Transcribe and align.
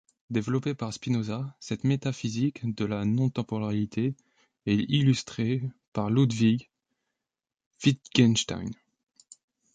Développée 0.31 0.73
par 0.73 0.91
Spinoza, 0.91 1.55
cette 1.59 1.83
métaphysique 1.83 2.65
de 2.73 2.85
la 2.85 3.05
non-temporalité 3.05 4.15
est 4.65 4.85
illustrée 4.89 5.61
par 5.93 6.09
Ludwig 6.09 6.71
Wittgenstein. 7.85 8.71